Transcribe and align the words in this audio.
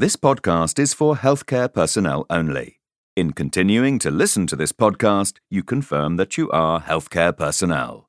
This 0.00 0.16
podcast 0.16 0.78
is 0.78 0.94
for 0.94 1.16
healthcare 1.16 1.70
personnel 1.70 2.24
only. 2.30 2.80
In 3.16 3.34
continuing 3.34 3.98
to 3.98 4.10
listen 4.10 4.46
to 4.46 4.56
this 4.56 4.72
podcast, 4.72 5.36
you 5.50 5.62
confirm 5.62 6.16
that 6.16 6.38
you 6.38 6.50
are 6.52 6.80
healthcare 6.80 7.36
personnel. 7.36 8.08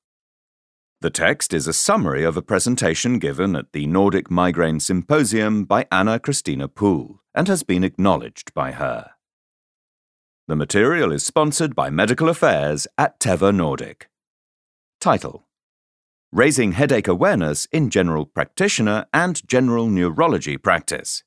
The 1.01 1.09
text 1.09 1.53
is 1.53 1.67
a 1.67 1.73
summary 1.73 2.23
of 2.23 2.37
a 2.37 2.41
presentation 2.41 3.19
given 3.19 3.57
at 3.57 3.73
the 3.73 3.87
Nordic 3.87 4.31
Migraine 4.31 4.79
Symposium 4.79 5.65
by 5.65 5.85
Anna 5.91 6.17
Christina 6.17 6.69
Poole 6.69 7.19
and 7.35 7.49
has 7.49 7.61
been 7.61 7.83
acknowledged 7.83 8.53
by 8.53 8.71
her. 8.71 9.11
The 10.47 10.55
material 10.55 11.11
is 11.11 11.25
sponsored 11.25 11.75
by 11.75 11.89
Medical 11.89 12.29
Affairs 12.29 12.87
at 12.97 13.19
Teva 13.19 13.53
Nordic. 13.53 14.07
Title 15.01 15.45
Raising 16.31 16.71
Headache 16.71 17.09
Awareness 17.09 17.65
in 17.65 17.89
General 17.89 18.25
Practitioner 18.25 19.07
and 19.13 19.45
General 19.45 19.87
Neurology 19.89 20.55
Practice. 20.55 21.25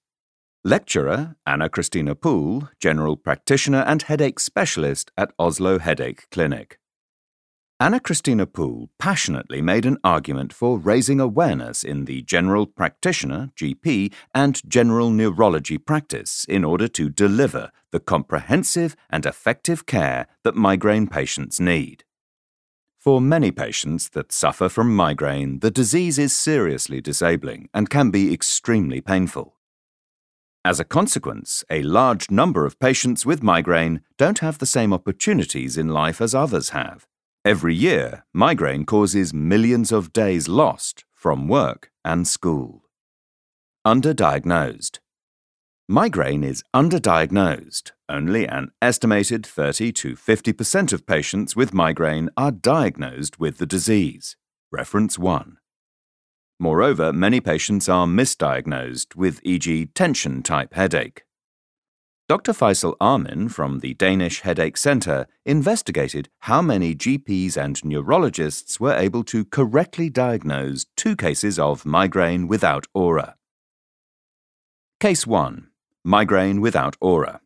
Lecturer 0.67 1.37
Anna 1.45 1.69
Christina 1.69 2.15
Poole, 2.15 2.71
General 2.81 3.19
Practitioner 3.19 3.85
and 3.87 4.01
Headache 4.01 4.41
Specialist 4.41 5.13
at 5.15 5.31
Oslo 5.39 5.79
Headache 5.79 6.27
Clinic. 6.31 6.79
Anna 7.79 8.01
Christina 8.01 8.47
Poole 8.47 8.89
passionately 8.99 9.61
made 9.61 9.85
an 9.85 9.99
argument 10.03 10.55
for 10.55 10.79
raising 10.79 11.21
awareness 11.21 11.85
in 11.85 12.07
the 12.07 12.23
general 12.23 12.65
practitioner, 12.65 13.51
GP, 13.61 14.11
and 14.35 14.63
general 14.67 15.11
neurology 15.11 15.77
practice 15.77 16.47
in 16.49 16.65
order 16.65 16.89
to 16.89 17.11
deliver 17.11 17.71
the 17.91 18.01
comprehensive 18.01 18.97
and 19.11 19.27
effective 19.27 19.85
care 19.85 20.27
that 20.45 20.57
migraine 20.57 21.07
patients 21.07 21.61
need. 21.61 22.05
For 22.99 23.21
many 23.21 23.51
patients 23.51 24.09
that 24.15 24.33
suffer 24.33 24.71
from 24.71 24.97
migraine, 24.97 25.59
the 25.59 25.71
disease 25.71 26.19
is 26.19 26.35
seriously 26.35 27.03
disabling 27.03 27.69
and 27.75 27.91
can 27.91 28.11
be 28.11 28.33
extremely 28.33 29.03
painful. 29.03 29.59
As 30.67 30.81
a 30.81 30.85
consequence, 30.85 31.63
a 31.69 31.83
large 31.83 32.31
number 32.31 32.65
of 32.65 32.79
patients 32.79 33.27
with 33.27 33.43
migraine 33.43 34.01
don't 34.17 34.39
have 34.39 34.59
the 34.59 34.67
same 34.67 34.95
opportunities 34.95 35.77
in 35.77 35.89
life 35.89 36.23
as 36.23 36.35
others 36.35 36.71
have. 36.71 37.07
Every 37.45 37.75
year, 37.75 38.25
migraine 38.33 38.87
causes 38.87 39.35
millions 39.35 39.93
of 39.93 40.15
days 40.15 40.49
lost 40.49 41.05
from 41.13 41.49
work 41.49 41.91
and 42.03 42.27
school. 42.27 42.85
Underdiagnosed. 43.87 45.01
Migraine 45.87 46.43
is 46.43 46.65
underdiagnosed. 46.75 47.93
Only 48.09 48.49
an 48.49 48.71
estimated 48.81 49.45
30 49.45 49.93
to 49.93 50.15
50% 50.15 50.95
of 50.95 51.07
patients 51.07 51.55
with 51.55 51.75
migraine 51.75 52.31
are 52.39 52.51
diagnosed 52.51 53.39
with 53.39 53.59
the 53.59 53.67
disease. 53.67 54.37
Reference 54.73 55.19
1. 55.19 55.59
Moreover, 56.61 57.13
many 57.13 57.41
patients 57.41 57.89
are 57.89 58.07
misdiagnosed 58.07 59.17
with 59.17 59.41
e.g. 59.43 59.87
tension 59.87 60.43
type 60.43 60.75
headache. 60.75 61.25
Dr. 62.27 62.53
Faisal 62.53 62.95
Amin 63.03 63.51
from 63.51 63.81
the 63.81 63.93
Danish 63.95 64.41
Headache 64.41 64.79
Centre 64.79 65.27
investigated 65.45 66.31
how 66.41 66.63
many 66.63 66.95
GPs 66.95 67.57
and 67.57 67.85
neurologists 67.85 68.81
were 68.81 68.95
able 68.95 69.25
to 69.25 69.45
correctly 69.45 70.09
diagnose 70.09 70.87
two 70.97 71.17
cases 71.17 71.59
of 71.59 71.85
migraine 71.85 72.49
without 72.49 72.87
aura. 72.95 73.37
Case 75.01 75.27
1 75.27 75.69
Migraine 76.03 76.63
without 76.63 76.97
aura. 77.01 77.41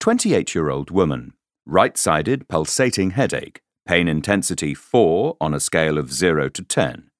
28 0.00 0.54
year 0.54 0.70
old 0.70 0.90
woman, 0.90 1.34
right 1.66 1.98
sided 1.98 2.48
pulsating 2.48 3.10
headache, 3.10 3.60
pain 3.86 4.08
intensity 4.08 4.72
4 4.72 5.36
on 5.42 5.52
a 5.52 5.60
scale 5.60 5.98
of 5.98 6.10
0 6.10 6.48
to 6.50 6.62
10 6.62 7.10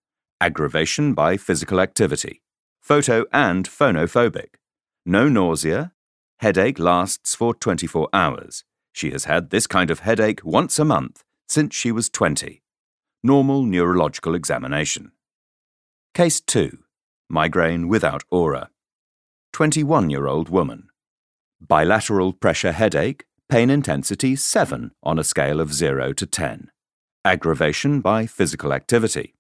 aggravation 0.41 1.15
by 1.15 1.37
physical 1.37 1.81
activity, 1.81 2.43
photo 2.81 3.25
and 3.33 3.69
phonophobic, 3.69 4.57
no 5.05 5.29
nausea, 5.29 5.93
headache 6.39 6.79
lasts 6.79 7.35
for 7.35 7.55
24 7.55 8.09
hours. 8.13 8.65
She 8.93 9.11
has 9.11 9.25
had 9.25 9.51
this 9.51 9.67
kind 9.67 9.91
of 9.91 10.01
headache 10.01 10.41
once 10.45 10.79
a 10.79 10.85
month 10.85 11.23
since 11.49 11.75
she 11.75 11.93
was 11.93 12.11
20. 12.11 12.63
Normal 13.23 13.63
neurological 13.63 14.35
examination. 14.35 15.13
Case 16.13 16.41
2 16.41 16.79
Migraine 17.29 17.89
without 17.89 18.25
aura. 18.31 18.71
21 19.53 20.11
year 20.11 20.27
old 20.27 20.49
woman. 20.49 20.89
Bilateral 21.61 22.33
pressure 22.33 22.73
headache, 22.73 23.25
pain 23.49 23.71
intensity 23.71 24.37
7 24.37 24.91
on 25.03 25.19
a 25.19 25.25
scale 25.25 25.61
of 25.61 25.73
0 25.73 26.13
to 26.15 26.27
10. 26.27 26.71
Aggravation 27.25 28.01
by 28.01 28.27
physical 28.27 28.73
activity 28.73 29.36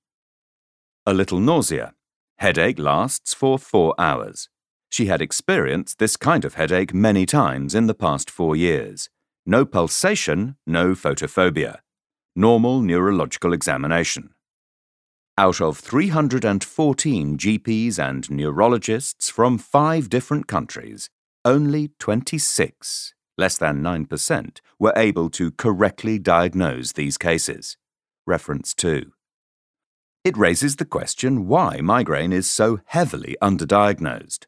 a 1.06 1.14
little 1.14 1.38
nausea. 1.38 1.94
Headache 2.38 2.78
lasts 2.78 3.32
for 3.32 3.58
four 3.58 3.94
hours. 3.98 4.48
She 4.90 5.06
had 5.06 5.22
experienced 5.22 5.98
this 5.98 6.16
kind 6.16 6.44
of 6.44 6.54
headache 6.54 6.92
many 6.92 7.26
times 7.26 7.74
in 7.74 7.86
the 7.86 7.94
past 7.94 8.30
four 8.30 8.56
years. 8.56 9.08
No 9.46 9.64
pulsation, 9.64 10.56
no 10.66 10.92
photophobia. 10.92 11.78
Normal 12.34 12.80
neurological 12.80 13.52
examination. 13.52 14.30
Out 15.38 15.60
of 15.60 15.78
314 15.78 17.38
GPs 17.38 17.98
and 17.98 18.30
neurologists 18.30 19.30
from 19.30 19.58
five 19.58 20.08
different 20.08 20.46
countries, 20.46 21.08
only 21.44 21.90
26, 22.00 23.14
less 23.38 23.58
than 23.58 23.82
9%, 23.82 24.60
were 24.78 24.94
able 24.96 25.30
to 25.30 25.52
correctly 25.52 26.18
diagnose 26.18 26.92
these 26.92 27.16
cases. 27.16 27.76
Reference 28.26 28.74
2. 28.74 29.12
It 30.26 30.36
raises 30.36 30.74
the 30.74 30.84
question 30.84 31.46
why 31.46 31.80
migraine 31.80 32.32
is 32.32 32.50
so 32.50 32.80
heavily 32.86 33.36
underdiagnosed. 33.40 34.46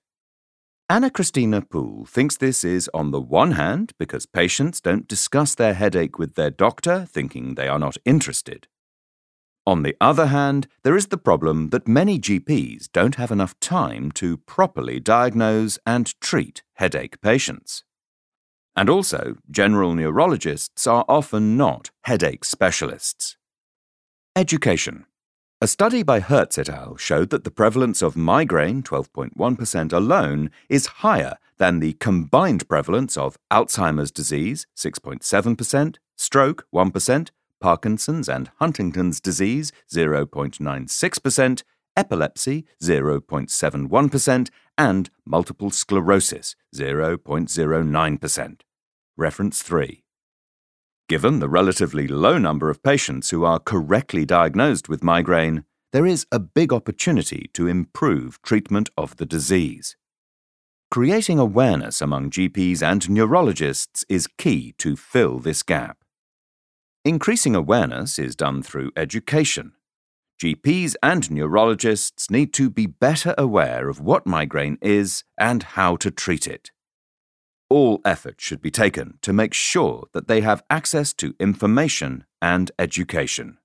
Anna 0.91 1.09
Christina 1.09 1.63
Poole 1.63 2.05
thinks 2.05 2.37
this 2.37 2.65
is, 2.65 2.91
on 2.93 3.13
the 3.13 3.21
one 3.21 3.53
hand, 3.53 3.93
because 3.97 4.27
patients 4.27 4.81
don't 4.81 5.07
discuss 5.07 5.55
their 5.55 5.75
headache 5.75 6.19
with 6.19 6.35
their 6.35 6.51
doctor, 6.51 7.07
thinking 7.09 7.55
they 7.55 7.69
are 7.69 7.79
not 7.79 7.97
interested. 8.05 8.67
On 9.69 9.85
the 9.85 9.97
other 10.01 10.27
hand, 10.27 10.67
there 10.83 10.97
is 10.97 11.07
the 11.07 11.17
problem 11.17 11.69
that 11.69 11.87
many 11.87 12.19
GPs 12.19 12.91
don't 12.93 13.15
have 13.15 13.31
enough 13.31 13.55
time 13.61 14.11
to 14.15 14.37
properly 14.37 14.99
diagnose 14.99 15.79
and 15.87 16.21
treat 16.21 16.65
headache 16.75 17.21
patients. 17.21 17.85
And 18.75 18.91
also, 18.91 19.37
general 19.49 19.95
neurologists 19.95 20.89
are 20.89 21.05
often 21.09 21.57
not 21.57 21.93
headache 22.03 22.45
specialists. 22.45 23.37
Education. 24.35 25.05
A 25.61 25.67
study 25.67 26.05
by 26.05 26.21
Hertz 26.21 26.57
et 26.57 26.69
al. 26.69 26.97
showed 26.97 27.31
that 27.31 27.43
the 27.43 27.51
prevalence 27.51 28.01
of 28.01 28.17
migraine, 28.17 28.81
12.1% 28.81 29.93
alone, 29.93 30.53
is 30.69 30.87
higher 31.03 31.37
than 31.57 31.81
the 31.81 31.95
combined 31.95 32.69
prevalence 32.69 33.17
of 33.17 33.37
Alzheimer's 33.51 34.13
disease, 34.13 34.69
6.7%, 34.77 35.97
stroke, 36.15 36.65
1%, 36.73 37.31
Parkinson's 37.61 38.29
and 38.29 38.53
Huntington's 38.61 39.21
disease, 39.21 39.73
0.96%, 39.93 41.63
epilepsy, 41.97 42.65
0.71%, 42.81 44.51
and 44.79 45.11
multiple 45.27 45.71
sclerosis, 45.71 46.55
0.09%. 46.73 48.61
Reference 49.17 49.63
3. 49.63 50.05
Given 51.09 51.39
the 51.39 51.49
relatively 51.49 52.07
low 52.07 52.37
number 52.37 52.69
of 52.69 52.83
patients 52.83 53.31
who 53.31 53.43
are 53.43 53.59
correctly 53.59 54.27
diagnosed 54.27 54.91
with 54.91 55.03
migraine, 55.03 55.65
there 55.91 56.05
is 56.05 56.27
a 56.31 56.39
big 56.39 56.71
opportunity 56.71 57.49
to 57.55 57.67
improve 57.67 58.43
treatment 58.43 58.91
of 58.95 59.17
the 59.17 59.25
disease. 59.25 59.97
Creating 60.91 61.39
awareness 61.39 62.03
among 62.03 62.29
GPs 62.31 62.83
and 62.83 63.09
neurologists 63.09 64.05
is 64.11 64.29
key 64.37 64.75
to 64.77 64.97
fill 64.97 65.39
this 65.39 65.63
gap. 65.63 65.97
Increasing 67.07 67.55
awareness 67.55 68.19
is 68.19 68.37
done 68.37 68.63
through 68.63 68.93
education. 68.95 69.73
GPs 70.43 70.95
and 71.03 71.31
neurologists 71.31 72.31
need 72.31 72.53
to 72.53 72.69
be 72.69 72.85
better 72.85 73.35
aware 73.39 73.89
of 73.89 73.99
what 73.99 74.27
migraine 74.27 74.77
is 74.83 75.25
and 75.39 75.63
how 75.63 75.97
to 75.97 76.11
treat 76.11 76.47
it 76.47 76.71
all 77.69 78.01
effort 78.05 78.41
should 78.41 78.63
be 78.63 78.71
taken 78.71 79.19
to 79.23 79.33
make 79.33 79.55
sure 79.55 80.05
that 80.13 80.29
they 80.29 80.41
have 80.41 80.65
access 80.71 81.13
to 81.15 81.35
information 81.39 82.25
and 82.41 82.71
education. 82.79 83.59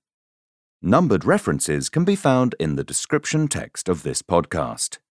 Numbered 0.82 1.24
references 1.24 1.88
can 1.88 2.04
be 2.04 2.16
found 2.16 2.54
in 2.60 2.76
the 2.76 2.84
description 2.84 3.48
text 3.48 3.88
of 3.88 4.02
this 4.02 4.20
podcast. 4.20 4.98